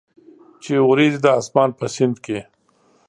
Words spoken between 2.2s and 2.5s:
کې،